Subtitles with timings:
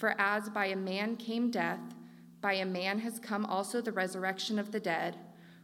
[0.00, 1.94] For as by a man came death,
[2.40, 5.18] by a man has come also the resurrection of the dead.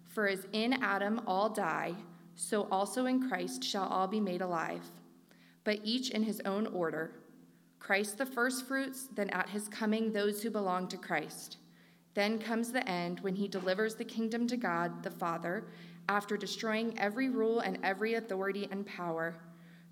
[0.04, 1.94] For as in Adam all die,
[2.34, 4.82] so also in Christ shall all be made alive,
[5.64, 7.12] but each in his own order.
[7.78, 11.56] Christ the firstfruits, then at his coming those who belong to Christ.
[12.12, 15.64] Then comes the end when he delivers the kingdom to God the Father,
[16.10, 19.34] after destroying every rule and every authority and power.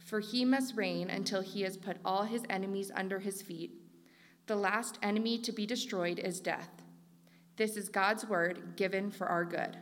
[0.01, 3.81] For he must reign until he has put all his enemies under his feet.
[4.47, 6.69] The last enemy to be destroyed is death.
[7.57, 9.77] This is God's word given for our good.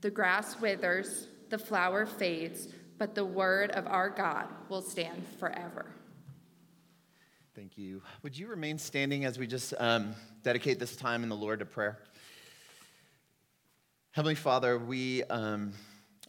[0.00, 5.86] The grass withers, the flower fades, but the word of our God will stand forever.
[7.54, 8.02] Thank you.
[8.22, 11.64] Would you remain standing as we just um, dedicate this time in the Lord to
[11.64, 11.98] prayer?
[14.12, 15.72] Heavenly Father, we um,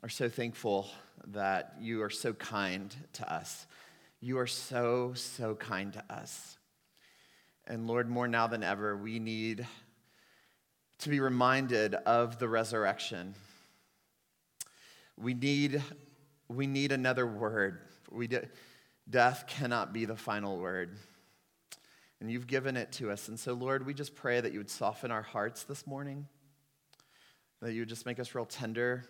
[0.04, 0.88] are so thankful
[1.28, 3.66] that you are so kind to us.
[4.20, 6.58] You are so, so kind to us.
[7.72, 9.66] And Lord, more now than ever, we need
[11.00, 13.34] to be reminded of the resurrection.
[15.18, 15.82] We need,
[16.50, 17.80] we need another word.
[18.12, 18.50] We de-
[19.10, 20.98] death cannot be the final word.
[22.20, 23.30] And you've given it to us.
[23.30, 26.28] And so, Lord, we just pray that you would soften our hearts this morning,
[27.62, 29.06] that you would just make us real tender,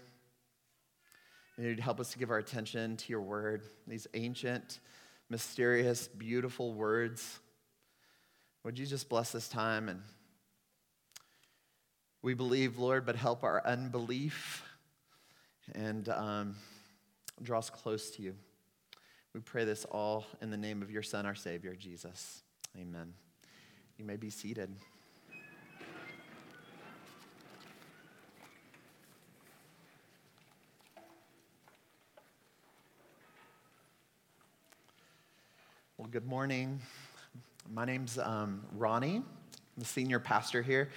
[1.58, 4.82] and you'd help us to give our attention to your word, these ancient,
[5.32, 7.40] mysterious, beautiful words.
[8.64, 9.90] Would you just bless this time?
[9.90, 10.02] And
[12.22, 14.64] we believe, Lord, but help our unbelief
[15.74, 16.56] and um,
[17.42, 18.36] draw us close to you.
[19.34, 22.44] We pray this all in the name of your Son, our Savior, Jesus.
[22.80, 23.14] Amen.
[23.98, 24.70] You may be seated.
[35.98, 36.82] Well, good morning.
[37.70, 39.18] My name's um, Ronnie.
[39.18, 39.26] I'm
[39.78, 40.90] the senior pastor here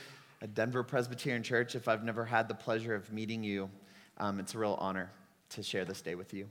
[0.42, 1.74] at Denver Presbyterian Church.
[1.74, 3.70] If I've never had the pleasure of meeting you,
[4.18, 5.10] um, it's a real honor
[5.50, 6.48] to share this day with you.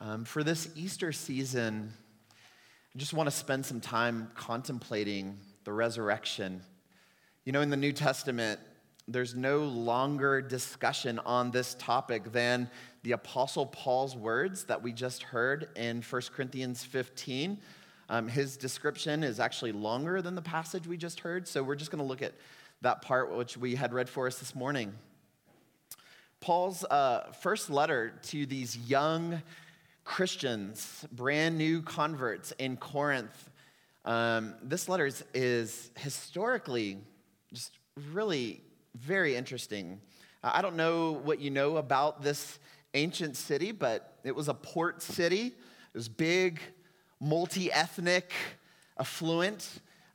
[0.00, 1.92] Um, for this Easter season,
[2.94, 6.62] I just want to spend some time contemplating the resurrection.
[7.44, 8.58] You know, in the New Testament,
[9.06, 12.68] there's no longer discussion on this topic than
[13.04, 17.58] the Apostle Paul's words that we just heard in 1 Corinthians 15.
[18.08, 21.90] Um, his description is actually longer than the passage we just heard, so we're just
[21.90, 22.34] going to look at
[22.82, 24.92] that part which we had read for us this morning.
[26.40, 29.42] Paul's uh, first letter to these young
[30.04, 33.50] Christians, brand new converts in Corinth,
[34.06, 36.98] um, this letter is, is, historically
[37.52, 37.72] just
[38.12, 38.62] really
[38.94, 40.00] very interesting.
[40.44, 42.60] Uh, I don't know what you know about this
[42.94, 45.46] ancient city, but it was a port city.
[45.46, 46.60] It was big,
[47.20, 48.32] multi ethnic,
[48.98, 49.68] affluent.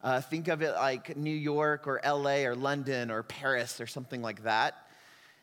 [0.03, 4.21] Uh, think of it like New York or LA or London or Paris or something
[4.21, 4.87] like that.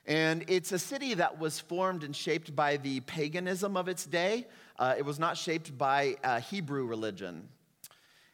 [0.07, 4.47] And it's a city that was formed and shaped by the paganism of its day.
[4.79, 7.49] Uh, it was not shaped by uh, Hebrew religion.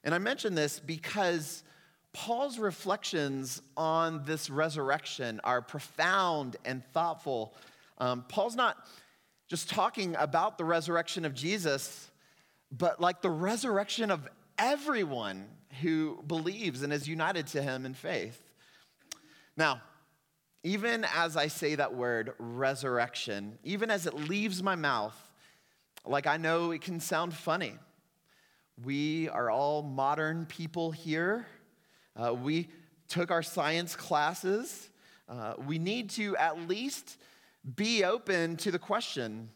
[0.05, 1.65] And I mention this because
[2.13, 7.55] Paul's reflections on this resurrection are profound and thoughtful.
[7.99, 8.87] Um, Paul's not
[9.49, 12.11] just talking about the resurrection of Jesus,
[12.71, 15.49] but like the resurrection of everyone
[15.81, 18.41] who believes and is united to him in faith.
[19.57, 19.83] Now,
[20.63, 25.17] even as I say that word, resurrection, even as it leaves my mouth,
[26.07, 27.75] like I know it can sound funny.
[28.83, 31.47] We are all modern people here.
[32.17, 32.69] Uh, we
[33.09, 34.89] took our science classes.
[35.29, 37.19] Uh, we need to at least
[37.77, 39.49] be open to the question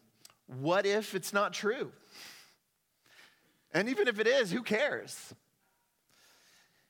[0.47, 1.93] what if it's not true?
[3.73, 5.35] And even if it is, who cares?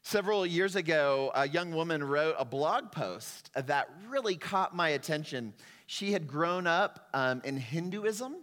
[0.02, 5.52] Several years ago, a young woman wrote a blog post that really caught my attention.
[5.86, 8.36] She had grown up um, in Hinduism,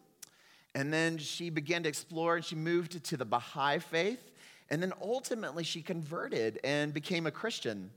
[0.75, 4.31] and then she began to explore and she moved to the Baha'i faith,
[4.69, 7.89] and then ultimately she converted and became a Christian.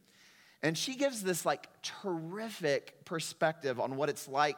[0.62, 4.56] And she gives this like terrific perspective on what it's like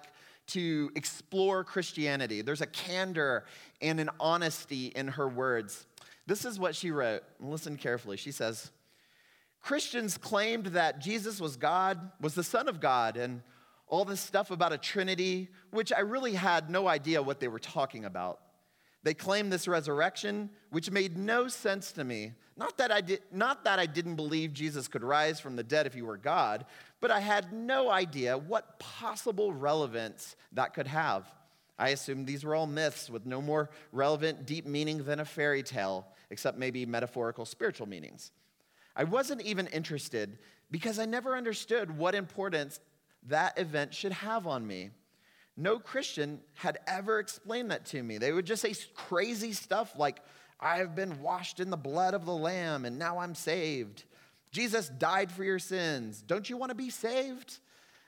[0.52, 2.42] to explore Christianity.
[2.42, 3.44] There's a candor
[3.80, 5.86] and an honesty in her words.
[6.26, 7.22] This is what she wrote.
[7.40, 8.16] Listen carefully.
[8.16, 8.70] She says,
[9.62, 13.42] Christians claimed that Jesus was God, was the Son of God, and
[13.86, 17.58] all this stuff about a Trinity, which I really had no idea what they were
[17.58, 18.40] talking about.
[19.02, 22.32] They claimed this resurrection, which made no sense to me.
[22.56, 25.86] Not that, I did, not that I didn't believe Jesus could rise from the dead
[25.86, 26.66] if he were God,
[27.00, 31.32] but I had no idea what possible relevance that could have.
[31.78, 35.62] I assumed these were all myths with no more relevant, deep meaning than a fairy
[35.62, 38.32] tale, except maybe metaphorical spiritual meanings.
[38.94, 40.38] I wasn't even interested
[40.70, 42.80] because I never understood what importance
[43.28, 44.90] that event should have on me.
[45.60, 48.16] No Christian had ever explained that to me.
[48.16, 50.20] They would just say crazy stuff like,
[50.58, 54.04] I have been washed in the blood of the Lamb and now I'm saved.
[54.52, 56.22] Jesus died for your sins.
[56.26, 57.58] Don't you want to be saved?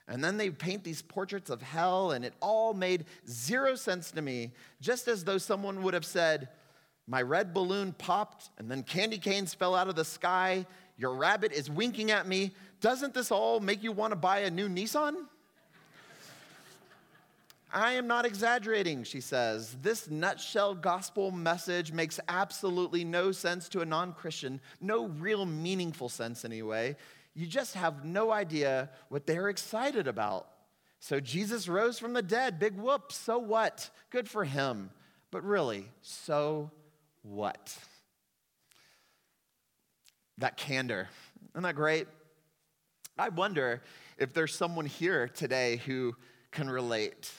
[0.08, 4.22] And then they paint these portraits of hell, and it all made zero sense to
[4.22, 4.50] me,
[4.81, 6.48] just as though someone would have said,
[7.06, 10.66] My red balloon popped, and then candy canes fell out of the sky.
[10.98, 12.50] Your rabbit is winking at me.
[12.81, 15.14] Doesn't this all make you want to buy a new Nissan?
[17.72, 19.74] I am not exaggerating, she says.
[19.80, 26.10] This nutshell gospel message makes absolutely no sense to a non Christian, no real meaningful
[26.10, 26.96] sense anyway.
[27.34, 30.48] You just have no idea what they're excited about.
[31.00, 32.58] So Jesus rose from the dead.
[32.58, 33.10] Big whoop.
[33.10, 33.88] So what?
[34.10, 34.90] Good for him.
[35.30, 36.70] But really, so
[37.22, 37.74] what?
[40.36, 41.08] That candor.
[41.54, 42.06] Isn't that great?
[43.19, 43.82] I wonder
[44.19, 46.14] if there's someone here today who
[46.50, 47.32] can relate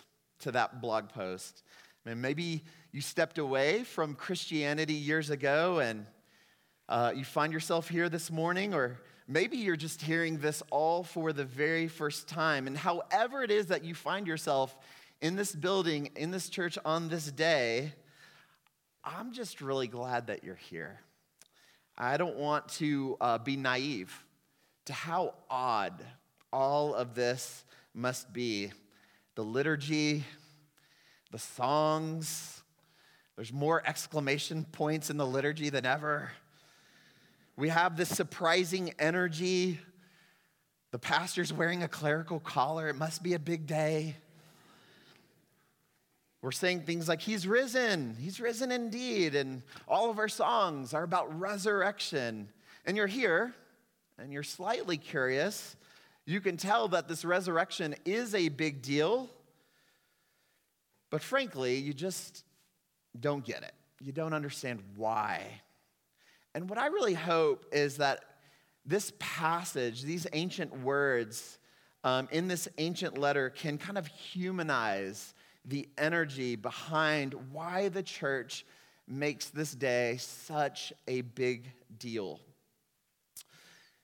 [0.44, 1.64] to that blog post.
[2.06, 6.06] Maybe you stepped away from Christianity years ago and
[6.90, 11.32] uh, you find yourself here this morning, or maybe you're just hearing this all for
[11.32, 12.68] the very first time.
[12.68, 14.78] And however it is that you find yourself
[15.22, 17.94] in this building, in this church on this day,
[19.04, 21.00] I'm just really glad that you're here.
[21.98, 24.26] I don't want to uh, be naive
[24.86, 26.04] to how odd
[26.52, 27.64] all of this
[27.94, 28.72] must be
[29.36, 30.24] the liturgy,
[31.32, 32.62] the songs.
[33.36, 36.32] There's more exclamation points in the liturgy than ever.
[37.56, 39.80] We have this surprising energy.
[40.92, 42.90] The pastor's wearing a clerical collar.
[42.90, 44.16] It must be a big day.
[46.42, 49.34] We're saying things like, He's risen, He's risen indeed.
[49.34, 52.50] And all of our songs are about resurrection.
[52.86, 53.54] And you're here
[54.20, 55.76] and you're slightly curious
[56.26, 59.30] you can tell that this resurrection is a big deal,
[61.10, 62.44] but frankly, you just
[63.20, 63.74] don't get it.
[64.00, 65.44] You don't understand why.
[66.56, 68.24] And what I really hope is that
[68.86, 71.60] this passage, these ancient words
[72.04, 75.34] um, in this ancient letter, can kind of humanize
[75.66, 78.66] the energy behind why the church
[79.08, 82.40] makes this day such a big deal.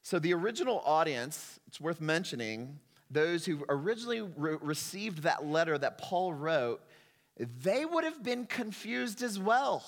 [0.09, 2.79] So, the original audience, it's worth mentioning,
[3.11, 6.81] those who originally re- received that letter that Paul wrote,
[7.37, 9.85] they would have been confused as well.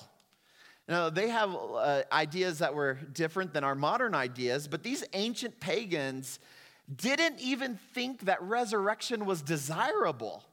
[0.88, 5.60] Now, they have uh, ideas that were different than our modern ideas, but these ancient
[5.60, 6.38] pagans
[6.96, 10.44] didn't even think that resurrection was desirable.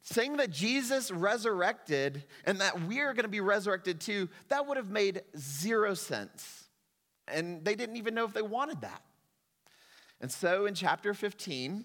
[0.00, 4.88] Saying that Jesus resurrected and that we're going to be resurrected too, that would have
[4.88, 6.69] made zero sense
[7.32, 9.02] and they didn't even know if they wanted that.
[10.20, 11.84] And so in chapter 15,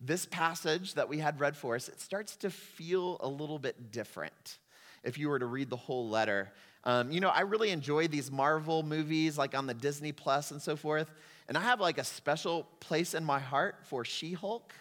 [0.00, 3.90] this passage that we had read for us, it starts to feel a little bit
[3.90, 4.58] different
[5.02, 6.52] if you were to read the whole letter.
[6.84, 10.62] Um, you know, I really enjoy these Marvel movies, like on the Disney Plus and
[10.62, 11.10] so forth.
[11.48, 14.72] And I have like a special place in my heart for She Hulk,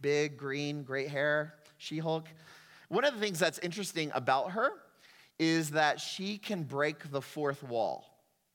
[0.00, 2.26] big, green, great hair, She Hulk.
[2.88, 4.70] One of the things that's interesting about her
[5.38, 8.04] is that she can break the fourth wall.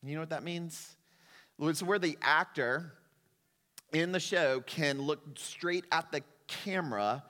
[0.05, 0.97] You know what that means?
[1.61, 2.93] It's where the actor
[3.93, 7.23] in the show can look straight at the camera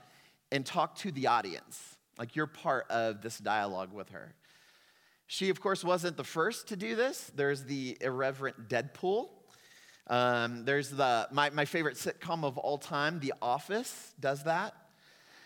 [0.52, 1.98] and talk to the audience.
[2.18, 4.34] Like you're part of this dialogue with her.
[5.28, 7.32] She, of course, wasn't the first to do this.
[7.36, 9.30] There's the irreverent Deadpool.
[10.08, 14.74] Um, there's the my, my favorite sitcom of all time, The Office, does that.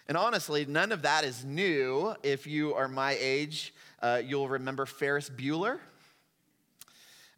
[0.08, 2.16] And honestly, none of that is new.
[2.24, 5.80] If you are my age, uh, you'll remember Ferris Bueller.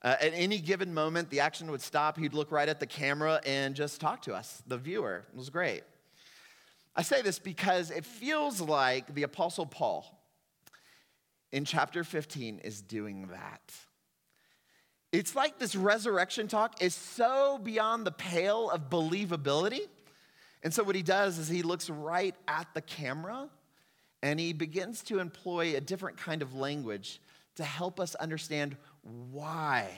[0.02, 2.18] Uh, at any given moment, the action would stop.
[2.18, 5.26] He'd look right at the camera and just talk to us, the viewer.
[5.34, 5.84] It was great.
[6.96, 10.06] I say this because it feels like the Apostle Paul
[11.52, 13.74] in chapter 15 is doing that.
[15.12, 19.82] It's like this resurrection talk is so beyond the pale of believability.
[20.62, 23.50] And so, what he does is he looks right at the camera
[24.22, 27.22] and he begins to employ a different kind of language
[27.56, 29.90] to help us understand why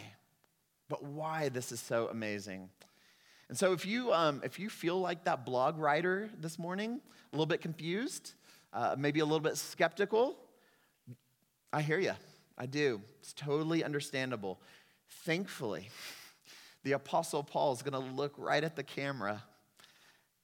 [0.92, 2.70] but why this is so amazing.
[3.48, 7.00] And so, if you, um, if you feel like that blog writer this morning,
[7.32, 8.34] a little bit confused,
[8.74, 10.36] uh, maybe a little bit skeptical,
[11.72, 12.12] I hear you.
[12.58, 13.02] I do.
[13.22, 14.60] It's totally understandable.
[15.24, 15.90] Thankfully,
[16.84, 19.42] the Apostle Paul is going to look right at the camera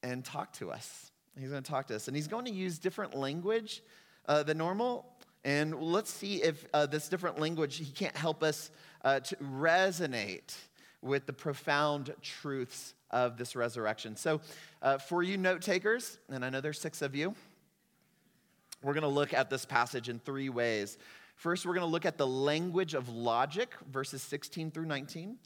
[0.02, 1.12] and talk to us.
[1.38, 3.84] He's going to talk to us, and he's going to use different language
[4.30, 5.06] uh, than normal.
[5.44, 8.72] And let's see if uh, this different language, he can't help us
[9.04, 10.56] uh, to resonate
[11.02, 14.16] with the profound truths of this resurrection.
[14.16, 14.42] So,
[14.82, 17.34] uh, for you note takers, and I know there's six of you,
[18.84, 20.98] we're going to look at this passage in three ways.
[21.36, 25.38] First, we're going to look at the language of logic, verses 16 through 19,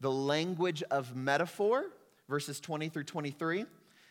[0.00, 1.86] the language of metaphor,
[2.28, 3.64] verses 20 through 23,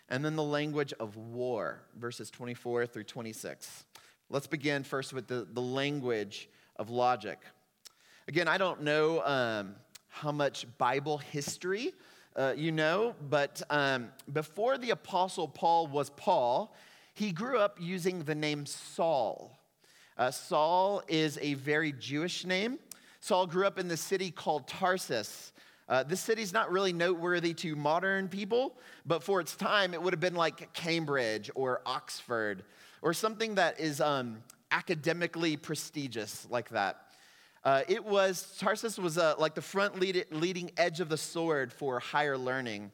[0.10, 3.86] and then the language of war, verses 24 through 26.
[4.30, 7.40] Let's begin first with the, the language of logic.
[8.28, 9.76] Again, I don't know um,
[10.10, 11.94] how much Bible history
[12.36, 16.76] uh, you know, but um, before the Apostle Paul was Paul,
[17.14, 19.58] he grew up using the name Saul.
[20.18, 22.80] Uh, Saul is a very Jewish name.
[23.22, 25.54] Saul grew up in the city called Tarsus.
[25.88, 30.14] Uh, this city's not really noteworthy to modern people, but for its time, it would
[30.14, 32.64] have been like Cambridge or Oxford
[33.02, 34.38] or something that is um,
[34.72, 37.02] academically prestigious like that.
[37.64, 41.74] Uh, it was, Tarsus was uh, like the front lead, leading edge of the sword
[41.74, 42.92] for higher learning.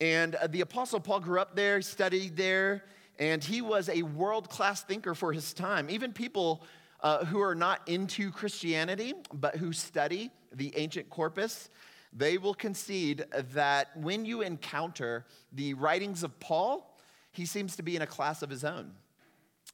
[0.00, 2.84] And uh, the Apostle Paul grew up there, studied there,
[3.18, 5.88] and he was a world class thinker for his time.
[5.88, 6.62] Even people
[7.02, 11.70] uh, who are not into Christianity, but who study the ancient corpus,
[12.12, 16.98] they will concede that when you encounter the writings of Paul,
[17.30, 18.92] he seems to be in a class of his own.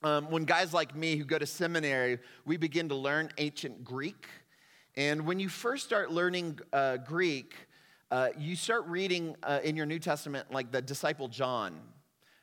[0.04, 4.28] Um, when guys like me who go to seminary, we begin to learn ancient Greek.
[4.96, 7.56] And when you first start learning uh, Greek,
[8.12, 11.80] uh, you start reading uh, in your New Testament like the disciple John,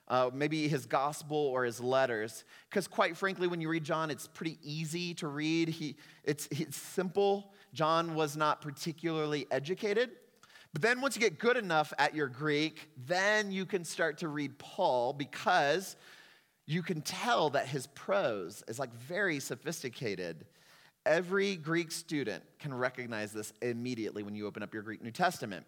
[0.10, 2.44] uh, maybe his gospel or his letters.
[2.70, 5.70] Because quite frankly, when you read John, it's pretty easy to read.
[5.70, 5.96] He,
[6.26, 7.54] it's, it's simple.
[7.74, 10.12] John was not particularly educated.
[10.74, 14.28] But then once you get good enough at your Greek, then you can start to
[14.28, 15.96] read Paul because
[16.66, 20.46] you can tell that his prose is like very sophisticated.
[21.06, 25.66] Every Greek student can recognize this immediately when you open up your Greek New Testament.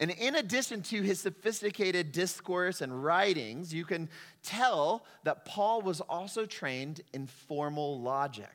[0.00, 4.08] And in addition to his sophisticated discourse and writings, you can
[4.42, 8.48] tell that Paul was also trained in formal logic.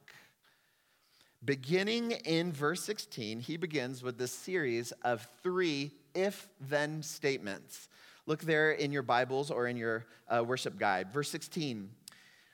[1.46, 7.90] Beginning in verse 16, he begins with this series of three if then statements.
[8.26, 11.12] Look there in your Bibles or in your uh, worship guide.
[11.12, 11.90] Verse 16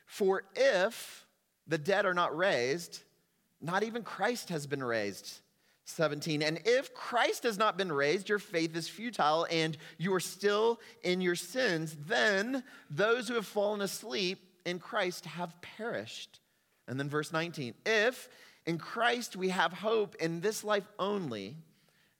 [0.05, 1.25] For if
[1.67, 3.03] the dead are not raised,
[3.61, 5.39] not even Christ has been raised.
[5.85, 6.43] 17.
[6.43, 10.79] And if Christ has not been raised, your faith is futile and you are still
[11.01, 16.41] in your sins, then those who have fallen asleep in Christ have perished.
[16.87, 17.73] And then verse 19.
[17.87, 18.29] If
[18.67, 21.57] in Christ we have hope in this life only,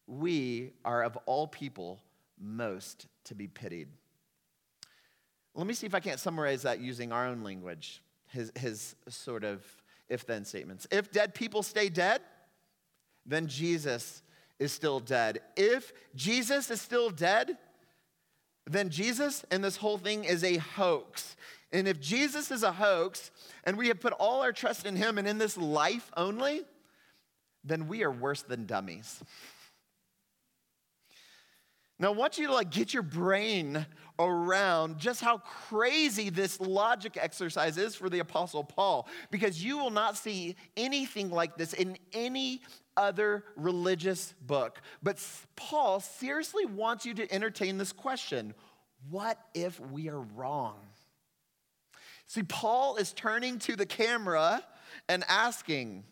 [0.08, 2.00] we are of all people
[2.39, 3.89] most to be pitied.
[5.55, 9.43] Let me see if I can't summarize that using our own language, his, his sort
[9.43, 9.63] of
[10.08, 10.88] if then statements.
[10.91, 12.22] If dead people stay dead,
[13.25, 14.24] then Jesus
[14.58, 15.39] is still dead.
[15.55, 17.58] If Jesus is still dead,
[18.65, 21.36] then Jesus and this whole thing is a hoax.
[21.72, 23.31] And if Jesus is a hoax
[23.63, 26.62] and we have put all our trust in him and in this life only,
[27.63, 29.24] then we are worse than dummies.
[32.00, 33.86] Now, I want you to like get your brain
[34.18, 39.89] around just how crazy this logic exercise is for the Apostle Paul, because you will
[39.89, 42.62] not see anything like this in any
[42.96, 44.82] other religious book.
[45.03, 45.22] But
[45.58, 48.53] Paul seriously wants you to entertain this question
[49.10, 50.79] What if we are wrong?
[52.27, 54.63] See, Paul is turning to the camera
[55.10, 56.06] and asking,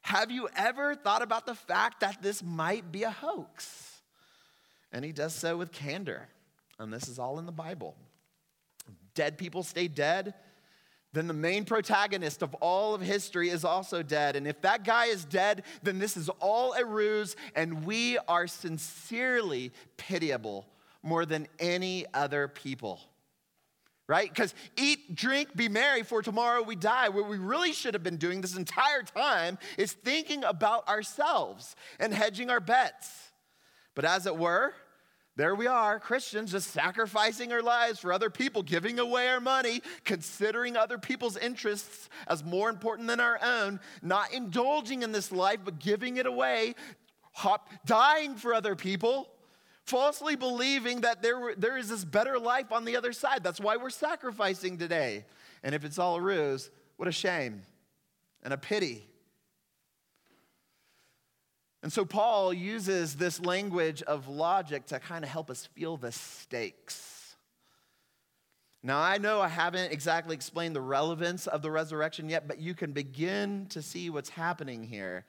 [0.00, 3.91] Have you ever thought about the fact that this might be a hoax?
[4.92, 6.28] And he does so with candor.
[6.78, 7.96] And this is all in the Bible.
[9.14, 10.34] Dead people stay dead,
[11.12, 14.34] then the main protagonist of all of history is also dead.
[14.34, 18.46] And if that guy is dead, then this is all a ruse, and we are
[18.46, 20.66] sincerely pitiable
[21.02, 23.00] more than any other people.
[24.08, 24.28] Right?
[24.28, 27.08] Because eat, drink, be merry, for tomorrow we die.
[27.10, 32.12] What we really should have been doing this entire time is thinking about ourselves and
[32.12, 33.32] hedging our bets.
[33.94, 34.74] But as it were,
[35.36, 39.80] there we are, Christians just sacrificing our lives for other people, giving away our money,
[40.04, 45.60] considering other people's interests as more important than our own, not indulging in this life,
[45.64, 46.74] but giving it away,
[47.32, 49.30] hop, dying for other people,
[49.84, 53.42] falsely believing that there, there is this better life on the other side.
[53.42, 55.24] That's why we're sacrificing today.
[55.62, 57.62] And if it's all a ruse, what a shame
[58.42, 59.08] and a pity.
[61.82, 66.12] And so Paul uses this language of logic to kind of help us feel the
[66.12, 67.36] stakes.
[68.84, 72.74] Now, I know I haven't exactly explained the relevance of the resurrection yet, but you
[72.74, 75.24] can begin to see what's happening here.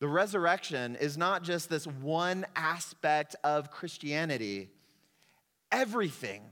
[0.00, 4.70] The resurrection is not just this one aspect of Christianity,
[5.70, 6.42] everything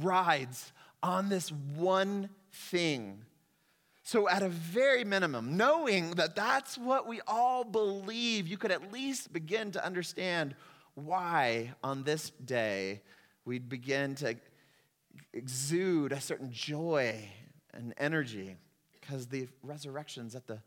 [0.00, 3.24] rides on this one thing.
[4.10, 8.92] So, at a very minimum, knowing that that's what we all believe, you could at
[8.92, 10.56] least begin to understand
[10.96, 13.02] why on this day
[13.44, 14.34] we'd begin to
[15.32, 17.24] exude a certain joy
[17.72, 18.56] and energy
[19.00, 20.60] because the resurrection's at the,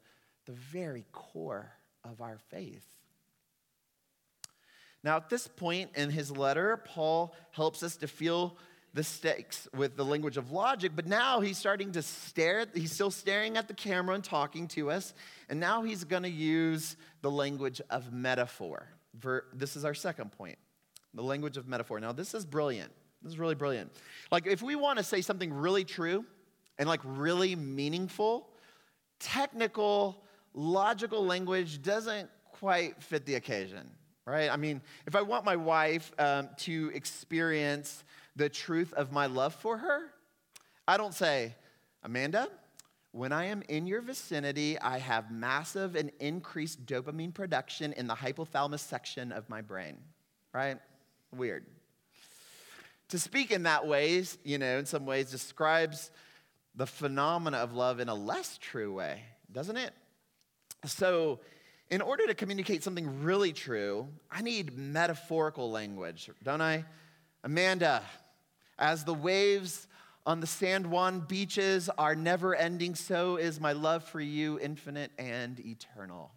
[0.46, 1.70] the very core
[2.06, 2.88] of our faith.
[5.04, 8.56] Now, at this point in his letter, Paul helps us to feel
[8.94, 12.66] the stakes with the language of logic, but now he's starting to stare.
[12.74, 15.14] He's still staring at the camera and talking to us,
[15.50, 18.88] and now he's to use the language of metaphor.
[19.54, 20.58] This is our second point
[21.16, 22.00] the language of metaphor.
[22.00, 22.92] Now, this is brilliant.
[23.22, 23.92] This is really brilliant.
[24.32, 26.26] Like, if we want to say something really true
[26.80, 28.50] and like really meaningful,
[29.20, 30.24] technical
[30.54, 33.90] logical language doesn't quite fit the occasion,
[34.26, 34.50] right?
[34.50, 38.04] I mean, if I want my wife um, to experience
[38.36, 40.02] the truth of my love for her,
[40.88, 41.56] I don't say,
[42.04, 42.50] Amanda,
[43.12, 48.16] when I am in your vicinity, I have massive and increased dopamine production in the
[48.16, 49.98] hypothalamus section of my brain,
[50.52, 50.80] right?
[51.32, 51.66] Weird.
[53.10, 56.10] To speak in that way, you know, in some ways describes
[56.76, 59.22] the phenomena of love in a less true way,
[59.52, 59.94] doesn't it?
[60.86, 61.40] So,
[61.92, 66.86] in order to communicate something really true, I need metaphorical language, don't I?
[67.44, 68.02] Amanda,
[68.78, 69.88] as the waves
[70.26, 75.12] on the San Juan beaches are never ending, so is my love for you infinite
[75.18, 76.32] and eternal.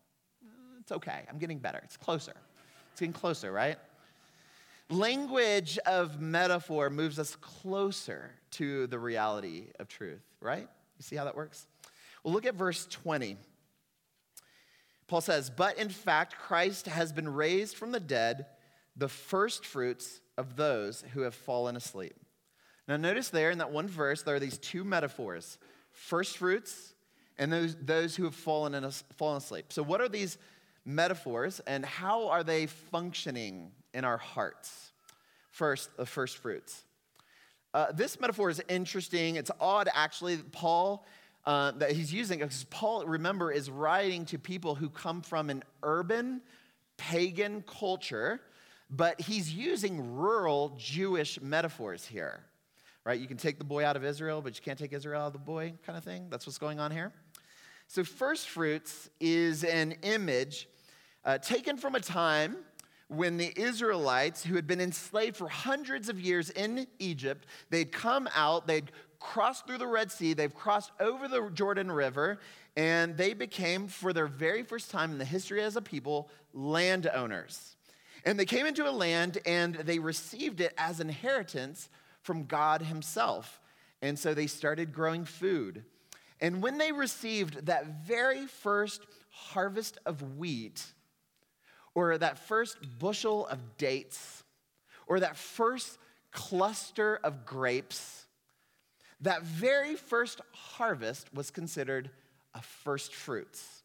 [0.80, 1.22] It's okay.
[1.28, 1.80] I'm getting better.
[1.84, 2.34] It's closer.
[2.92, 3.76] It's getting closer, right?
[4.88, 10.68] Language of metaphor moves us closer to the reality of truth, right?
[10.98, 11.66] You see how that works?
[12.22, 13.36] Well, look at verse 20.
[15.08, 18.46] Paul says, But in fact, Christ has been raised from the dead,
[18.96, 22.14] the first fruits of those who have fallen asleep.
[22.88, 25.58] Now, notice there in that one verse, there are these two metaphors
[25.92, 26.94] first fruits
[27.38, 29.72] and those, those who have fallen, in a, fallen asleep.
[29.72, 30.38] So, what are these
[30.84, 34.92] metaphors and how are they functioning in our hearts?
[35.50, 36.84] First, the first fruits.
[37.74, 39.36] Uh, this metaphor is interesting.
[39.36, 40.36] It's odd, actually.
[40.36, 41.04] Paul
[41.46, 45.62] uh, that he's using, because Paul, remember, is writing to people who come from an
[45.82, 46.40] urban,
[46.96, 48.40] pagan culture,
[48.90, 52.44] but he's using rural Jewish metaphors here,
[53.06, 53.20] right?
[53.20, 55.32] You can take the boy out of Israel, but you can't take Israel out of
[55.32, 56.26] the boy, kind of thing.
[56.28, 57.12] That's what's going on here.
[57.86, 60.68] So, first fruits is an image
[61.24, 62.56] uh, taken from a time
[63.06, 68.28] when the Israelites, who had been enslaved for hundreds of years in Egypt, they'd come
[68.34, 68.90] out, they'd
[69.20, 72.40] crossed through the Red Sea, they've crossed over the Jordan River,
[72.76, 77.76] and they became, for their very first time in the history as a people, landowners.
[78.24, 81.88] And they came into a land and they received it as inheritance
[82.26, 83.60] from God Himself.
[84.02, 85.84] And so they started growing food.
[86.40, 90.84] And when they received that very first harvest of wheat,
[91.94, 94.42] or that first bushel of dates,
[95.06, 95.98] or that first
[96.32, 98.26] cluster of grapes,
[99.22, 102.10] that very first harvest was considered
[102.54, 103.82] a first fruits.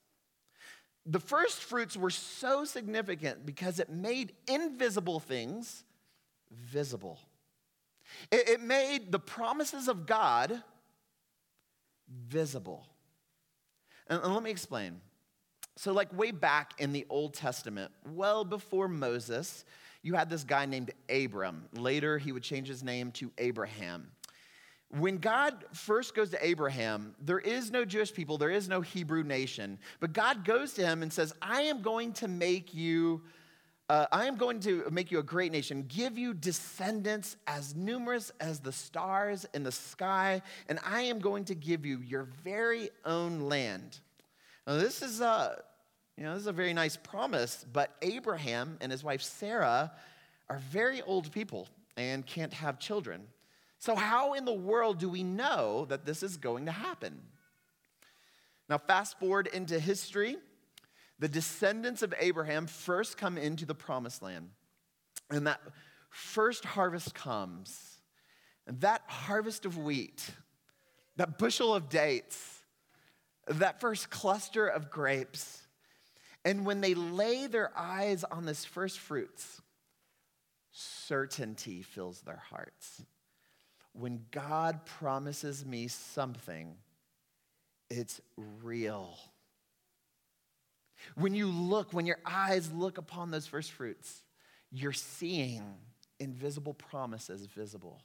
[1.05, 5.85] The first fruits were so significant because it made invisible things
[6.51, 7.19] visible.
[8.31, 10.61] It, it made the promises of God
[12.27, 12.85] visible.
[14.07, 15.01] And, and let me explain.
[15.77, 19.65] So, like way back in the Old Testament, well before Moses,
[20.03, 21.65] you had this guy named Abram.
[21.73, 24.11] Later, he would change his name to Abraham.
[24.89, 29.23] When God first goes to Abraham, there is no Jewish people, there is no Hebrew
[29.23, 29.79] nation.
[30.01, 33.21] But God goes to him and says, I am going to make you.
[33.91, 38.31] Uh, I am going to make you a great nation, give you descendants as numerous
[38.39, 42.89] as the stars in the sky, and I am going to give you your very
[43.03, 43.99] own land.
[44.65, 45.61] Now, this is a,
[46.15, 49.91] you know, this is a very nice promise, but Abraham and his wife Sarah
[50.49, 53.27] are very old people and can't have children.
[53.77, 57.19] So, how in the world do we know that this is going to happen?
[58.69, 60.37] Now, fast forward into history.
[61.21, 64.49] The descendants of Abraham first come into the promised land.
[65.29, 65.61] And that
[66.09, 67.99] first harvest comes.
[68.65, 70.31] And that harvest of wheat,
[71.17, 72.63] that bushel of dates,
[73.47, 75.61] that first cluster of grapes.
[76.43, 79.61] And when they lay their eyes on this first fruits,
[80.71, 83.03] certainty fills their hearts.
[83.93, 86.77] When God promises me something,
[87.91, 88.21] it's
[88.63, 89.19] real.
[91.15, 94.23] When you look, when your eyes look upon those first fruits,
[94.71, 95.63] you're seeing
[96.19, 98.01] invisible promises visible.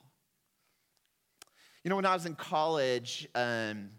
[1.85, 3.91] You know, when I was in college, um,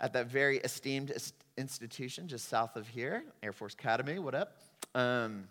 [0.00, 1.12] at that very esteemed
[1.56, 4.58] institution just south of here, Air Force Academy, what up?
[4.94, 5.48] Um,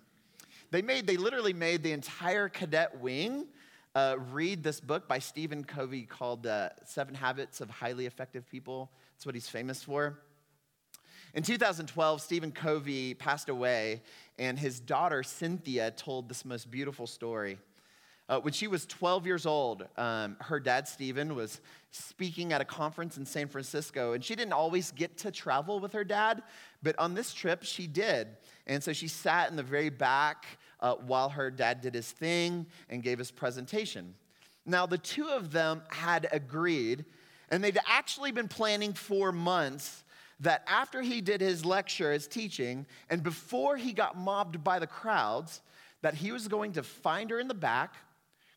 [0.71, 3.48] they made, they literally made the entire cadet wing
[3.95, 8.91] uh, read this book by Stephen Covey called uh, Seven Habits of Highly Effective People.
[9.13, 10.19] That's what he's famous for.
[11.36, 14.02] In 2012, Stephen Covey passed away,
[14.39, 17.58] and his daughter Cynthia told this most beautiful story.
[18.30, 21.60] Uh, when she was 12 years old, um, her dad, Stephen, was
[21.91, 25.91] speaking at a conference in San Francisco, and she didn't always get to travel with
[25.91, 26.41] her dad,
[26.82, 28.30] but on this trip, she did.
[28.65, 30.45] And so she sat in the very back
[30.80, 34.15] uh, while her dad did his thing and gave his presentation.
[34.65, 37.04] Now, the two of them had agreed,
[37.52, 40.04] and they'd actually been planning for months
[40.39, 44.88] that after he did his lecture, his teaching, and before he got mobbed by the
[44.88, 45.62] crowds,
[46.02, 47.95] that he was going to find her in the back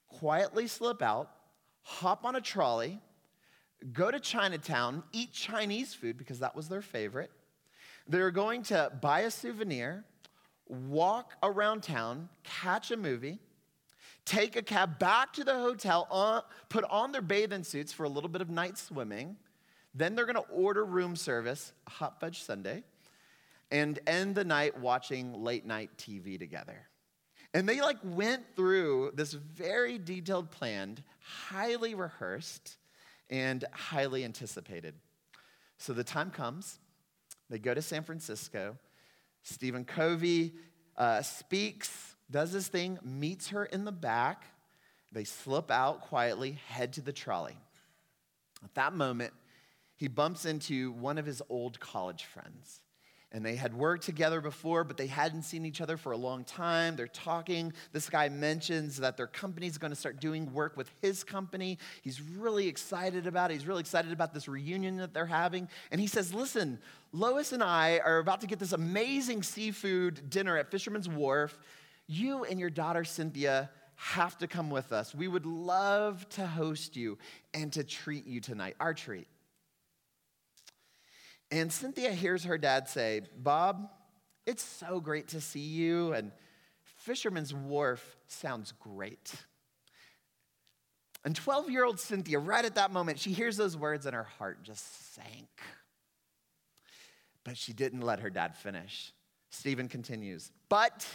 [0.08, 1.30] quietly slip out,
[1.82, 2.98] hop on a trolley,
[3.92, 7.30] go to Chinatown, eat Chinese food because that was their favorite.
[8.08, 10.04] They're going to buy a souvenir,
[10.66, 13.38] walk around town, catch a movie,
[14.24, 18.08] take a cab back to the hotel, on, put on their bathing suits for a
[18.08, 19.36] little bit of night swimming.
[19.94, 22.82] Then they're going to order room service, hot fudge sundae,
[23.70, 26.86] and end the night watching late night TV together.
[27.54, 32.76] And they like went through this very detailed plan, highly rehearsed
[33.30, 34.94] and highly anticipated.
[35.78, 36.78] So the time comes,
[37.48, 38.76] they go to San Francisco.
[39.42, 40.52] Stephen Covey
[40.96, 44.44] uh, speaks, does his thing, meets her in the back.
[45.12, 47.56] They slip out quietly, head to the trolley.
[48.62, 49.32] At that moment,
[49.98, 52.80] he bumps into one of his old college friends
[53.30, 56.44] and they had worked together before, but they hadn't seen each other for a long
[56.44, 56.96] time.
[56.96, 57.74] They're talking.
[57.92, 61.78] This guy mentions that their company's going to start doing work with his company.
[62.00, 63.54] He's really excited about it.
[63.54, 65.68] He's really excited about this reunion that they're having.
[65.90, 66.78] And he says, Listen,
[67.12, 71.58] Lois and I are about to get this amazing seafood dinner at Fisherman's Wharf.
[72.06, 75.14] You and your daughter, Cynthia, have to come with us.
[75.14, 77.18] We would love to host you
[77.52, 79.26] and to treat you tonight, our treat.
[81.50, 83.88] And Cynthia hears her dad say, Bob,
[84.46, 86.32] it's so great to see you, and
[86.82, 89.32] Fisherman's Wharf sounds great.
[91.24, 94.24] And 12 year old Cynthia, right at that moment, she hears those words and her
[94.24, 95.48] heart just sank.
[97.44, 99.12] But she didn't let her dad finish.
[99.50, 101.06] Stephen continues, But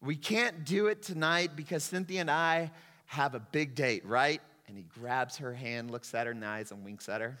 [0.00, 2.70] we can't do it tonight because Cynthia and I
[3.06, 4.40] have a big date, right?
[4.66, 7.36] And he grabs her hand, looks at her in the eyes, and winks at her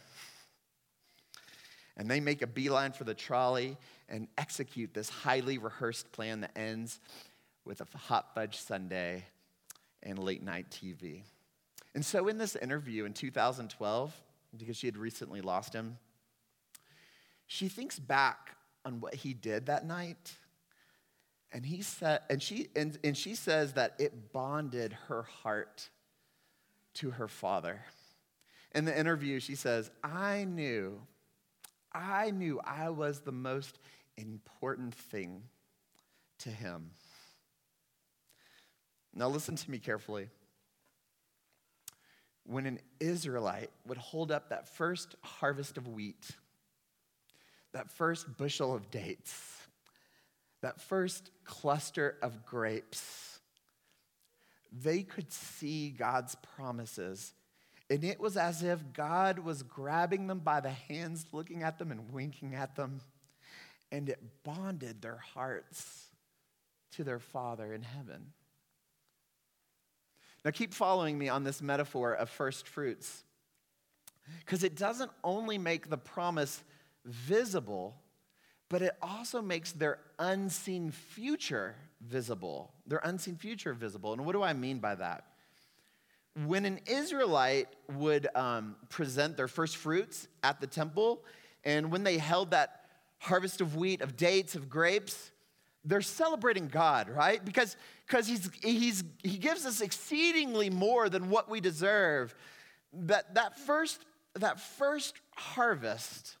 [1.98, 3.76] and they make a beeline for the trolley
[4.08, 7.00] and execute this highly rehearsed plan that ends
[7.64, 9.24] with a hot fudge sundae
[10.02, 11.22] and late night TV.
[11.94, 14.14] And so, in this interview in 2012,
[14.56, 15.98] because she had recently lost him,
[17.46, 20.36] she thinks back on what he did that night.
[21.50, 25.88] And, he said, and, she, and, and she says that it bonded her heart
[26.94, 27.80] to her father.
[28.74, 31.00] In the interview, she says, I knew
[31.92, 33.78] I knew I was the most
[34.16, 35.42] important thing
[36.40, 36.90] to him.
[39.14, 40.28] Now, listen to me carefully.
[42.44, 46.30] When an Israelite would hold up that first harvest of wheat,
[47.72, 49.66] that first bushel of dates,
[50.62, 53.40] that first cluster of grapes,
[54.72, 57.34] they could see God's promises
[57.90, 61.90] and it was as if God was grabbing them by the hands, looking at them
[61.90, 63.00] and winking at them.
[63.90, 66.08] And it bonded their hearts
[66.92, 68.32] to their Father in heaven.
[70.44, 73.24] Now, keep following me on this metaphor of first fruits,
[74.40, 76.62] because it doesn't only make the promise
[77.04, 77.96] visible,
[78.68, 82.72] but it also makes their unseen future visible.
[82.86, 84.12] Their unseen future visible.
[84.12, 85.24] And what do I mean by that?
[86.46, 91.24] When an Israelite would um, present their first fruits at the temple,
[91.64, 92.84] and when they held that
[93.18, 95.32] harvest of wheat, of dates, of grapes,
[95.84, 97.44] they're celebrating God, right?
[97.44, 102.34] Because, because he's, he's, he gives us exceedingly more than what we deserve.
[102.92, 106.36] That, that, first, that first harvest,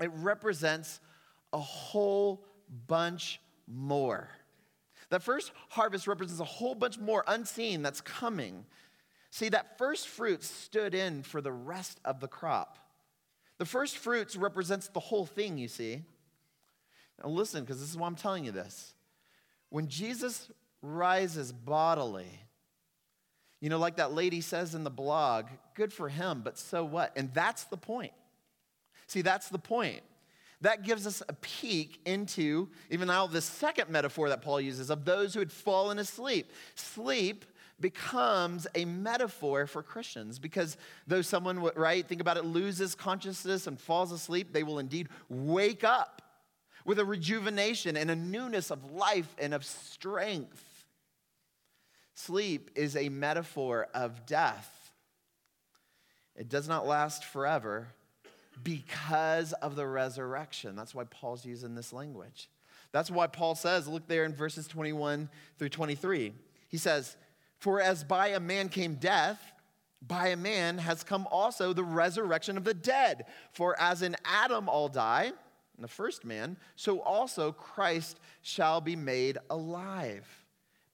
[0.00, 1.00] it represents
[1.52, 2.44] a whole
[2.86, 4.28] bunch more.
[5.10, 8.64] That first harvest represents a whole bunch more unseen that's coming.
[9.32, 12.78] See, that first fruit stood in for the rest of the crop.
[13.56, 16.02] The first fruits represents the whole thing, you see.
[17.18, 18.92] Now listen, because this is why I'm telling you this.
[19.70, 20.50] When Jesus
[20.82, 22.28] rises bodily,
[23.58, 27.16] you know, like that lady says in the blog, good for him, but so what?
[27.16, 28.12] And that's the point.
[29.06, 30.02] See, that's the point.
[30.60, 35.06] That gives us a peek into even now the second metaphor that Paul uses of
[35.06, 36.52] those who had fallen asleep.
[36.74, 37.46] Sleep
[37.82, 43.78] becomes a metaphor for Christians because though someone, right, think about it, loses consciousness and
[43.78, 46.22] falls asleep, they will indeed wake up
[46.86, 50.86] with a rejuvenation and a newness of life and of strength.
[52.14, 54.92] Sleep is a metaphor of death.
[56.34, 57.88] It does not last forever
[58.62, 60.76] because of the resurrection.
[60.76, 62.48] That's why Paul's using this language.
[62.92, 66.32] That's why Paul says, look there in verses 21 through 23.
[66.68, 67.16] He says,
[67.62, 69.40] For as by a man came death,
[70.04, 73.26] by a man has come also the resurrection of the dead.
[73.52, 75.26] For as in Adam all die,
[75.76, 80.26] in the first man, so also Christ shall be made alive,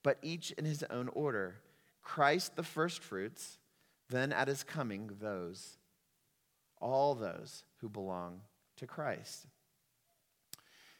[0.03, 1.55] but each in his own order.
[2.03, 3.57] Christ the firstfruits,
[4.09, 5.79] then at his coming, those,
[6.79, 8.41] all those who belong
[8.77, 9.47] to Christ.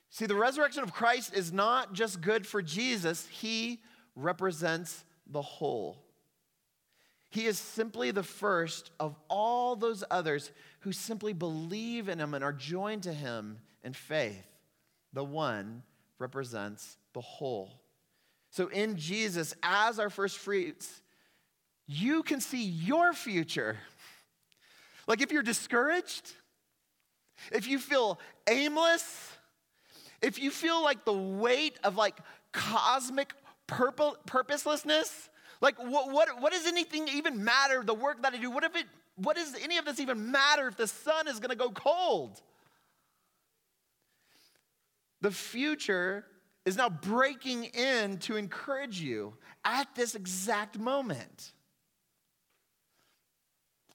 [0.10, 3.82] See, the resurrection of Christ is not just good for Jesus, he
[4.16, 6.04] represents the whole.
[7.30, 12.44] He is simply the first of all those others who simply believe in him and
[12.44, 14.46] are joined to him in faith.
[15.14, 15.84] The one
[16.18, 17.72] represents the whole.
[18.50, 21.02] So in Jesus, as our first fruits,
[21.86, 23.78] you can see your future.
[25.08, 26.32] Like if you're discouraged,
[27.52, 29.32] if you feel aimless,
[30.22, 32.18] if you feel like the weight of like
[32.52, 33.34] cosmic
[33.70, 35.30] purposelessness,
[35.62, 37.84] like, what, what, what does anything even matter?
[37.84, 40.68] The work that I do, what if it, what does any of this even matter
[40.68, 42.42] if the sun is gonna go cold?
[45.22, 46.26] The future
[46.66, 49.34] is now breaking in to encourage you
[49.66, 51.52] at this exact moment.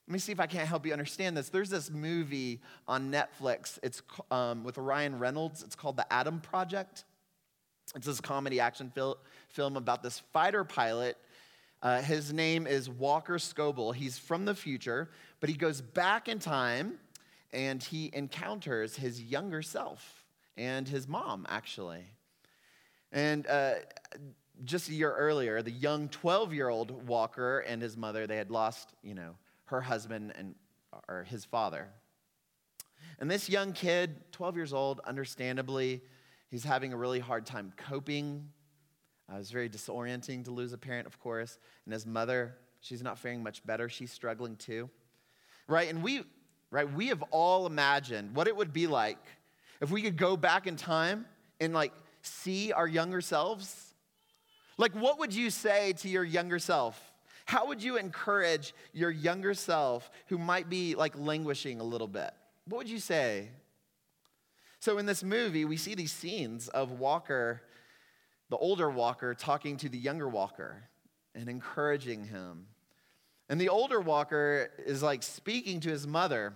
[0.06, 1.48] Let me see if I can't help you understand this.
[1.48, 3.78] There's this movie on Netflix.
[3.82, 5.62] It's um, with Ryan Reynolds.
[5.62, 7.04] It's called The Adam Project.
[7.96, 9.18] It's this comedy action fil-
[9.54, 11.16] film about this fighter pilot
[11.84, 13.94] uh, his name is Walker Scobell.
[13.94, 16.94] He's from the future, but he goes back in time
[17.52, 20.24] and he encounters his younger self
[20.56, 22.04] and his mom, actually.
[23.12, 23.74] And uh,
[24.64, 28.50] just a year earlier, the young 12 year old Walker and his mother, they had
[28.50, 29.36] lost, you know,
[29.66, 30.54] her husband and
[31.06, 31.90] or his father.
[33.18, 36.00] And this young kid, 12 years old, understandably,
[36.50, 38.48] he's having a really hard time coping
[39.34, 41.58] uh, very disorienting to lose a parent, of course.
[41.84, 43.88] And his mother, she's not faring much better.
[43.88, 44.88] She's struggling too.
[45.66, 45.88] Right?
[45.88, 46.22] And we,
[46.70, 49.18] right, we have all imagined what it would be like
[49.80, 51.26] if we could go back in time
[51.60, 51.92] and like
[52.22, 53.94] see our younger selves.
[54.76, 57.00] Like, what would you say to your younger self?
[57.46, 62.30] How would you encourage your younger self who might be like languishing a little bit?
[62.66, 63.48] What would you say?
[64.80, 67.62] So, in this movie, we see these scenes of Walker
[68.50, 70.88] the older walker talking to the younger walker
[71.34, 72.66] and encouraging him.
[73.48, 76.54] And the older walker is like speaking to his mother,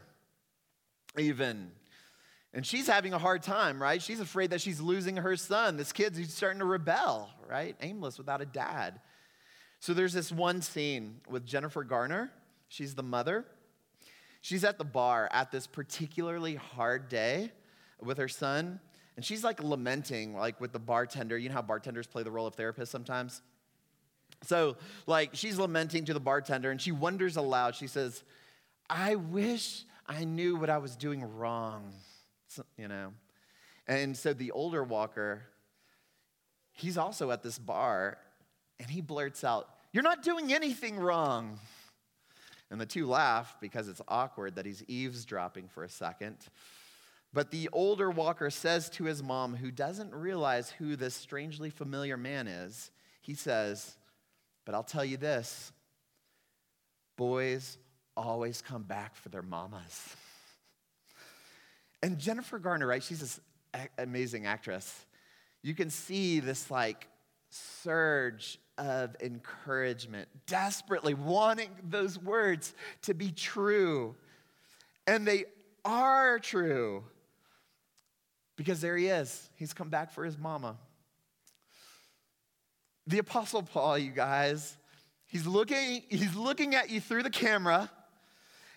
[1.19, 1.71] even.
[2.55, 4.01] And she's having a hard time, right?
[4.01, 5.77] She's afraid that she's losing her son.
[5.77, 7.77] This kid's starting to rebel, right?
[7.83, 9.01] Aimless without a dad.
[9.81, 12.33] So there's this one scene with Jennifer Garner.
[12.69, 13.45] She's the mother.
[14.41, 17.53] She's at the bar at this particularly hard day
[18.01, 18.81] with her son.
[19.19, 21.37] And she's like lamenting, like with the bartender.
[21.37, 23.43] You know how bartenders play the role of therapist sometimes?
[24.45, 24.77] So,
[25.09, 27.75] like, she's lamenting to the bartender and she wonders aloud.
[27.75, 28.23] She says,
[28.89, 31.95] I wish I knew what I was doing wrong,
[32.77, 33.13] you know.
[33.89, 35.43] And so the older walker,
[36.71, 38.19] he's also at this bar
[38.79, 41.59] and he blurts out, You're not doing anything wrong.
[42.71, 46.37] And the two laugh because it's awkward that he's eavesdropping for a second.
[47.33, 52.17] But the older Walker says to his mom, who doesn't realize who this strangely familiar
[52.17, 53.97] man is, he says,
[54.65, 55.73] But I'll tell you this
[57.17, 57.79] boys
[58.17, 60.17] always come back for their mamas.
[62.03, 63.03] And Jennifer Garner, right?
[63.03, 63.41] She's this
[63.99, 65.05] amazing actress.
[65.63, 67.09] You can see this like
[67.51, 74.15] surge of encouragement, desperately wanting those words to be true.
[75.07, 75.47] And they
[75.85, 77.05] are true
[78.59, 79.49] because there he is.
[79.55, 80.77] He's come back for his mama.
[83.07, 84.77] The Apostle Paul, you guys,
[85.29, 87.89] he's looking, he's looking at you through the camera.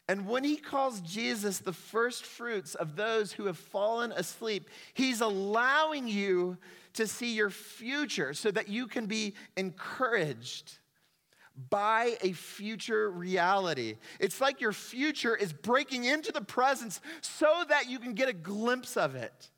[0.07, 5.19] And when he calls Jesus the first fruits of those who have fallen asleep, he's
[5.19, 6.57] allowing you
[6.93, 10.77] to see your future so that you can be encouraged
[11.69, 13.95] by a future reality.
[14.19, 18.33] It's like your future is breaking into the presence so that you can get a
[18.33, 19.49] glimpse of it.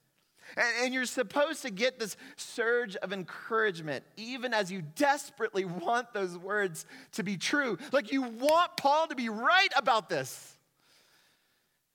[0.55, 6.13] And, and, you're supposed to get this surge of encouragement, even as you desperately want
[6.13, 7.77] those words to be true.
[7.91, 10.57] Like you want Paul to be right about this.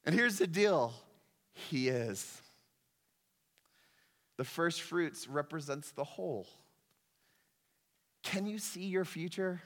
[0.04, 0.92] And here's the deal
[1.52, 2.40] he is.
[4.36, 6.46] The first fruits represents the whole.
[8.22, 9.62] Can you see your future?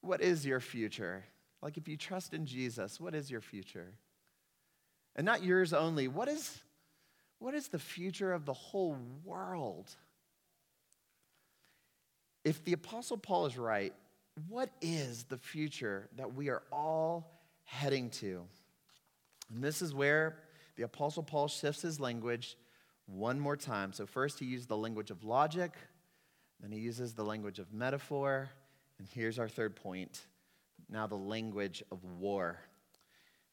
[0.00, 1.24] What is your future?
[1.62, 3.94] Like if you trust in Jesus, what is your future?
[5.16, 6.08] And not yours only.
[6.08, 6.62] What is,
[7.38, 9.90] what is the future of the whole world?
[12.44, 13.94] If the Apostle Paul is right,
[14.48, 18.42] what is the future that we are all heading to?
[19.52, 20.36] And this is where
[20.76, 22.56] the Apostle Paul shifts his language
[23.06, 23.92] one more time.
[23.92, 25.72] So, first, he used the language of logic,
[26.60, 28.48] then, he uses the language of metaphor,
[28.98, 30.24] and here's our third point
[30.88, 32.58] now, the language of war.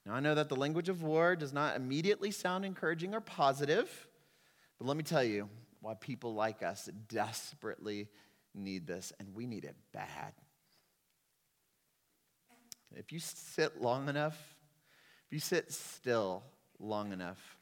[0.06, 4.08] Now, I know that the language of war does not immediately sound encouraging or positive,
[4.80, 5.48] but let me tell you
[5.80, 8.08] why people like us desperately
[8.54, 10.34] need this, and we need it bad.
[12.96, 14.38] If you sit long enough,
[15.28, 16.44] if you sit still
[16.80, 17.58] long enough,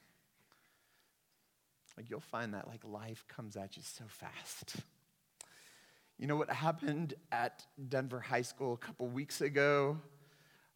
[1.96, 4.76] like you'll find that like life comes at you so fast.
[6.18, 9.98] You know what happened at Denver High School a couple weeks ago,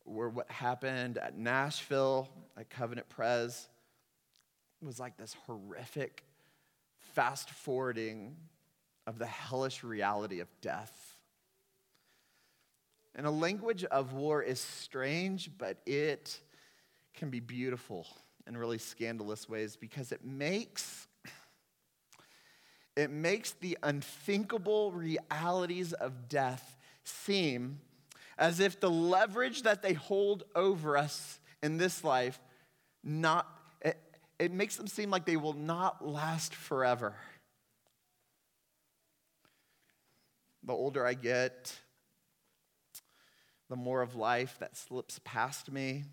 [0.04, 3.68] or what happened at Nashville at Covenant Pres
[4.82, 6.24] was like this horrific
[7.14, 8.36] fast forwarding
[9.06, 11.16] of the hellish reality of death.
[13.14, 16.40] And a language of war is strange, but it
[17.14, 18.06] can be beautiful
[18.46, 21.06] in really scandalous ways because it makes
[22.96, 27.80] it makes the unthinkable realities of death seem
[28.38, 32.40] as if the leverage that they hold over us in this life
[33.02, 33.46] not
[33.80, 33.98] it,
[34.38, 37.14] it makes them seem like they will not last forever
[40.62, 41.74] the older i get
[43.70, 46.04] the more of life that slips past me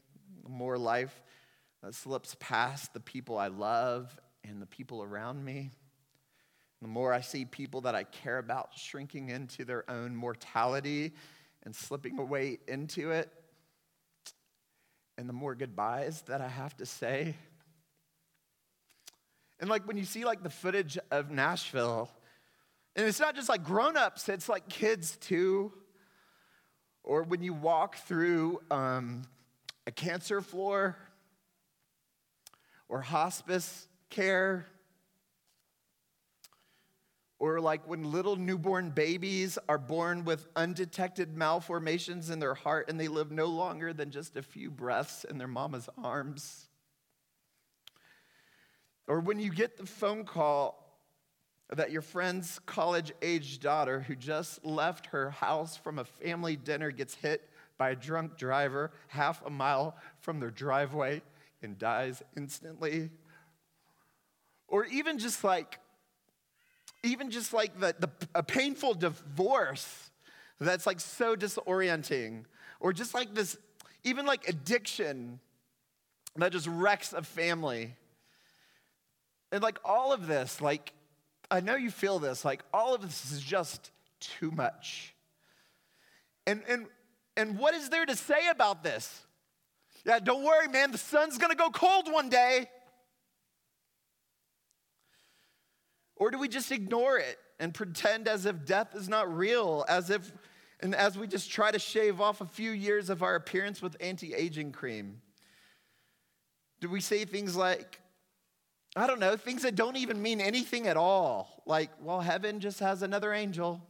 [0.44, 1.22] the more life
[1.84, 5.72] that slips past the people I love and the people around me.
[6.82, 11.14] The more I see people that I care about shrinking into their own mortality
[11.64, 13.32] and slipping away into it,
[15.18, 17.36] and the more goodbyes that I have to say.
[19.60, 22.10] And like when you see like the footage of Nashville,
[22.96, 25.72] and it's not just like grown-ups, it's like kids too.
[27.04, 29.24] Or when you walk through um,
[29.88, 30.98] a cancer floor
[32.90, 34.68] or hospice care,
[37.42, 43.00] or like when little newborn babies are born with undetected malformations in their heart and
[43.00, 46.68] they live no longer than just a few breaths in their mama's arms.
[49.08, 51.00] Or when you get the phone call
[51.76, 56.92] that your friend's college age daughter, who just left her house from a family dinner,
[56.92, 57.50] gets hit
[57.80, 61.24] by a drunk driver half a mile from their driveway
[61.64, 63.10] and dies instantly.
[64.68, 65.80] Or even just like,
[67.04, 70.12] even just like the, the, a painful divorce
[70.60, 72.44] that's like so disorienting.
[72.80, 73.58] Or just like this,
[74.04, 75.40] even like addiction
[76.36, 77.96] that just wrecks a family.
[79.52, 80.94] And like all of this, like,
[81.50, 85.14] I know you feel this, like all of this is just too much.
[86.48, 86.86] And, and,
[87.36, 89.26] and what is there to say about this?
[90.06, 92.70] Yeah, don't worry, man, the sun's gonna go cold one day.
[96.22, 100.12] Or do we just ignore it and pretend as if death is not real, as
[100.12, 100.32] if,
[100.80, 103.98] and as we just try to shave off a few years of our appearance with
[104.00, 105.20] anti aging cream?
[106.80, 108.00] Do we say things like,
[108.96, 112.82] I don't know, things that don't even mean anything at all, like, well, heaven just
[112.82, 113.82] has another angel.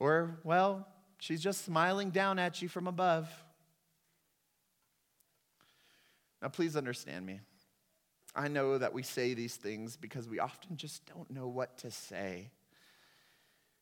[0.00, 0.88] Or, well,
[1.20, 3.30] she's just smiling down at you from above.
[6.42, 7.38] Now, please understand me.
[8.34, 11.90] I know that we say these things because we often just don't know what to
[11.90, 12.50] say.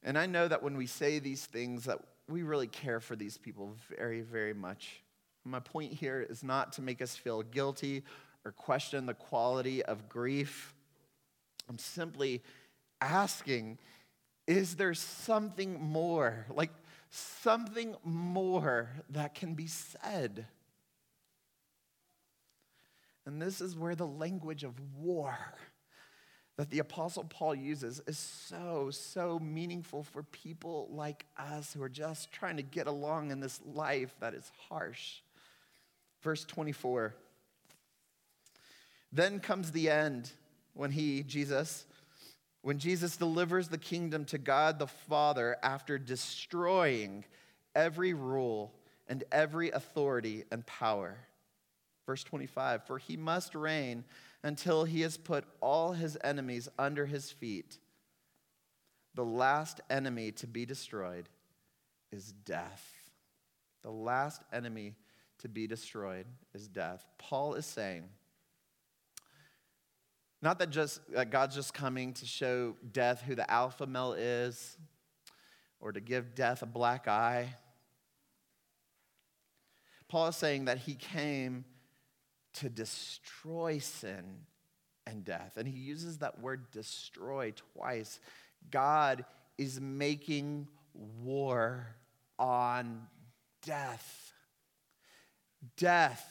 [0.02, 3.36] And I know that when we say these things that we really care for these
[3.36, 5.02] people very, very much.
[5.44, 8.04] My point here is not to make us feel guilty
[8.44, 10.74] or question the quality of grief.
[11.68, 12.42] I'm simply
[13.00, 13.78] asking
[14.46, 16.72] is there something more, like
[17.10, 20.44] something more that can be said?
[23.30, 25.38] And this is where the language of war
[26.56, 31.88] that the Apostle Paul uses is so, so meaningful for people like us who are
[31.88, 35.20] just trying to get along in this life that is harsh.
[36.22, 37.14] Verse 24.
[39.12, 40.32] Then comes the end
[40.74, 41.86] when he, Jesus,
[42.62, 47.24] when Jesus delivers the kingdom to God the Father after destroying
[47.76, 48.72] every rule
[49.06, 51.16] and every authority and power.
[52.10, 54.02] Verse 25 For he must reign
[54.42, 57.78] until he has put all his enemies under his feet.
[59.14, 61.28] The last enemy to be destroyed
[62.10, 62.84] is death.
[63.84, 64.96] The last enemy
[65.38, 67.06] to be destroyed is death.
[67.16, 68.08] Paul is saying,
[70.42, 74.76] not that just that God's just coming to show death who the alpha male is,
[75.78, 77.54] or to give death a black eye.
[80.08, 81.64] Paul is saying that he came
[82.54, 84.46] to destroy sin
[85.06, 85.56] and death.
[85.56, 88.20] And he uses that word destroy twice.
[88.70, 89.24] God
[89.58, 91.86] is making war
[92.38, 93.06] on
[93.62, 94.32] death.
[95.76, 96.26] Death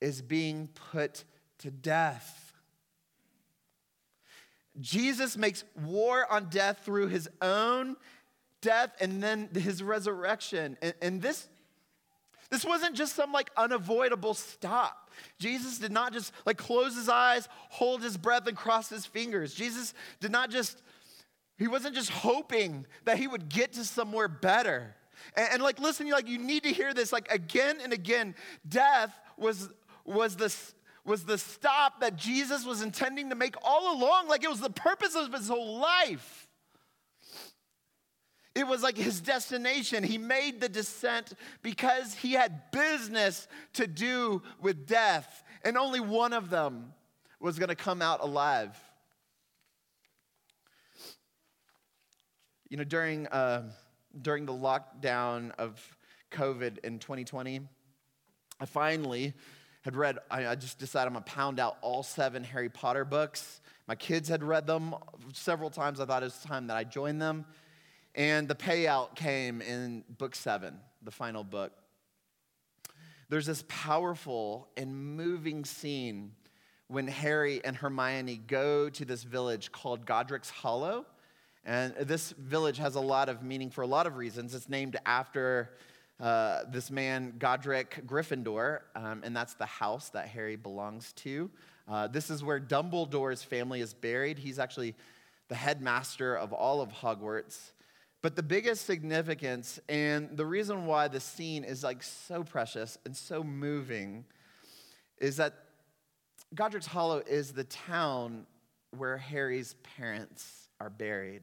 [0.00, 1.24] is being put
[1.58, 2.52] to death.
[4.80, 7.96] Jesus makes war on death through his own
[8.60, 10.78] death and then his resurrection.
[10.80, 11.46] And, and, this,
[12.50, 15.01] this wasn't just some like unavoidable stop.
[15.38, 19.54] Jesus did not just like close his eyes, hold his breath, and cross his fingers.
[19.54, 20.82] Jesus did not just,
[21.58, 24.94] he wasn't just hoping that he would get to somewhere better.
[25.36, 28.34] And, and like, listen, you like you need to hear this like again and again.
[28.68, 29.68] Death was
[30.04, 30.54] was the
[31.04, 34.28] was the stop that Jesus was intending to make all along.
[34.28, 36.41] Like it was the purpose of his whole life.
[38.54, 40.04] It was like his destination.
[40.04, 41.32] He made the descent
[41.62, 46.92] because he had business to do with death, and only one of them
[47.40, 48.76] was going to come out alive.
[52.68, 53.70] You know, during, uh,
[54.20, 55.80] during the lockdown of
[56.30, 57.60] COVID in 2020,
[58.60, 59.34] I finally
[59.82, 63.60] had read, I, I just decided I'm gonna pound out all seven Harry Potter books.
[63.88, 64.94] My kids had read them
[65.32, 66.00] several times.
[66.00, 67.44] I thought it was time that I joined them.
[68.14, 71.72] And the payout came in book seven, the final book.
[73.30, 76.32] There's this powerful and moving scene
[76.88, 81.06] when Harry and Hermione go to this village called Godric's Hollow.
[81.64, 84.54] And this village has a lot of meaning for a lot of reasons.
[84.54, 85.70] It's named after
[86.20, 91.50] uh, this man, Godric Gryffindor, um, and that's the house that Harry belongs to.
[91.88, 94.38] Uh, this is where Dumbledore's family is buried.
[94.38, 94.94] He's actually
[95.48, 97.72] the headmaster of all of Hogwarts.
[98.22, 103.16] But the biggest significance and the reason why the scene is like so precious and
[103.16, 104.24] so moving
[105.18, 105.54] is that
[106.54, 108.46] Godric's Hollow is the town
[108.96, 111.42] where Harry's parents are buried.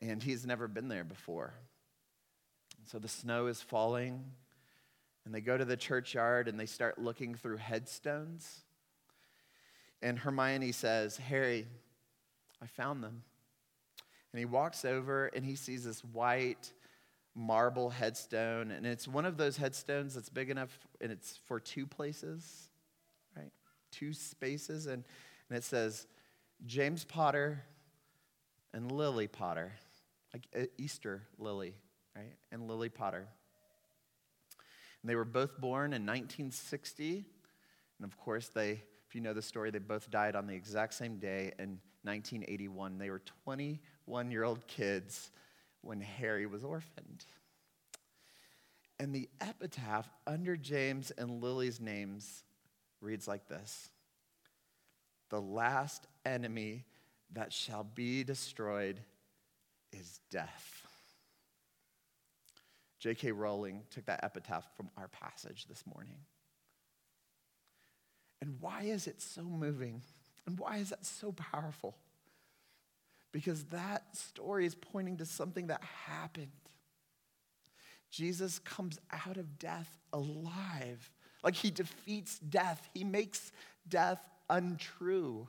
[0.00, 1.54] And he's never been there before.
[2.86, 4.22] So the snow is falling,
[5.24, 8.64] and they go to the churchyard and they start looking through headstones.
[10.02, 11.66] And Hermione says, Harry,
[12.60, 13.22] I found them.
[14.34, 16.72] And he walks over and he sees this white
[17.36, 18.72] marble headstone.
[18.72, 22.68] And it's one of those headstones that's big enough and it's for two places,
[23.36, 23.52] right?
[23.92, 24.86] Two spaces.
[24.86, 25.04] And,
[25.48, 26.08] and it says,
[26.66, 27.62] James Potter
[28.72, 29.70] and Lily Potter,
[30.32, 31.74] like uh, Easter lily
[32.16, 32.32] right?
[32.50, 33.28] And Lily Potter.
[35.02, 37.24] And they were both born in 1960.
[37.98, 40.94] And of course, they, if you know the story, they both died on the exact
[40.94, 42.98] same day in 1981.
[42.98, 43.22] They were
[44.04, 45.30] 21 year old kids
[45.80, 47.24] when Harry was orphaned.
[48.98, 52.44] And the epitaph under James and Lily's names
[53.00, 53.90] reads like this
[55.30, 56.84] The last enemy
[57.32, 59.00] that shall be destroyed
[59.92, 60.82] is death.
[63.00, 63.32] J.K.
[63.32, 66.16] Rowling took that epitaph from our passage this morning.
[68.40, 70.00] And why is it so moving?
[70.46, 71.96] And why is that so powerful?
[73.34, 76.52] Because that story is pointing to something that happened.
[78.08, 81.10] Jesus comes out of death alive,
[81.42, 83.50] Like he defeats death, he makes
[83.88, 85.48] death untrue.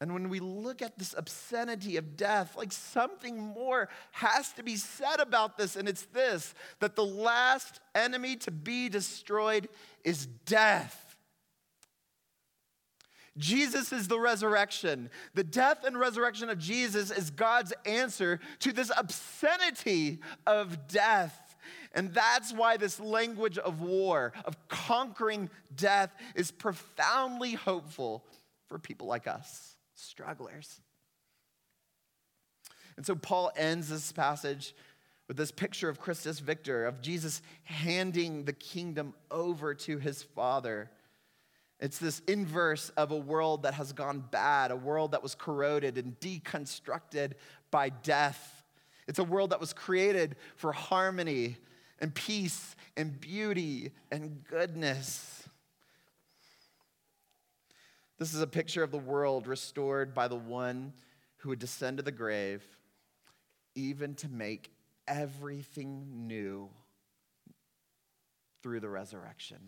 [0.00, 4.76] And when we look at this obscenity of death, like something more has to be
[4.76, 9.68] said about this, and it's this that the last enemy to be destroyed
[10.04, 11.03] is death.
[13.36, 15.10] Jesus is the resurrection.
[15.34, 21.56] The death and resurrection of Jesus is God's answer to this obscenity of death.
[21.94, 28.24] And that's why this language of war, of conquering death, is profoundly hopeful
[28.66, 30.80] for people like us, strugglers.
[32.96, 34.74] And so Paul ends this passage
[35.26, 40.90] with this picture of Christus Victor, of Jesus handing the kingdom over to his Father.
[41.80, 45.98] It's this inverse of a world that has gone bad, a world that was corroded
[45.98, 47.32] and deconstructed
[47.70, 48.62] by death.
[49.06, 51.56] It's a world that was created for harmony
[52.00, 55.48] and peace and beauty and goodness.
[58.18, 60.92] This is a picture of the world restored by the one
[61.38, 62.62] who would descend to the grave,
[63.74, 64.70] even to make
[65.06, 66.70] everything new
[68.62, 69.58] through the resurrection.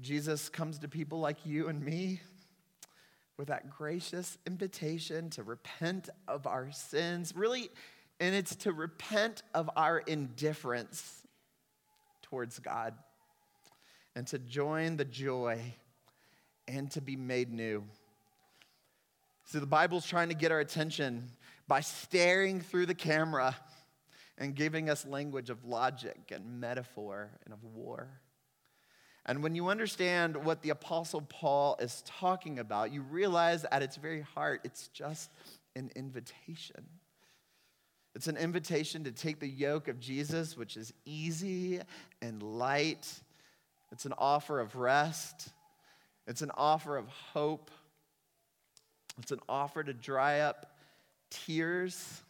[0.00, 2.20] Jesus comes to people like you and me
[3.38, 7.70] with that gracious invitation to repent of our sins, really
[8.20, 11.22] and it's to repent of our indifference
[12.22, 12.94] towards God
[14.14, 15.60] and to join the joy
[16.66, 17.84] and to be made new.
[19.44, 21.30] So the Bible's trying to get our attention
[21.68, 23.54] by staring through the camera
[24.38, 28.08] and giving us language of logic and metaphor and of war.
[29.26, 33.96] And when you understand what the Apostle Paul is talking about, you realize at its
[33.96, 35.30] very heart, it's just
[35.74, 36.84] an invitation.
[38.14, 41.80] It's an invitation to take the yoke of Jesus, which is easy
[42.22, 43.12] and light.
[43.90, 45.48] It's an offer of rest.
[46.28, 47.70] It's an offer of hope.
[49.18, 50.72] It's an offer to dry up
[51.30, 52.22] tears.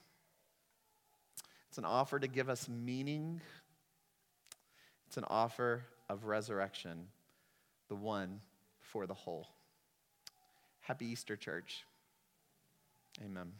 [1.68, 3.42] It's an offer to give us meaning.
[5.06, 7.08] It's an offer of resurrection,
[7.88, 8.40] the one
[8.80, 9.48] for the whole.
[10.80, 11.84] Happy Easter, church.
[13.24, 13.52] Amen.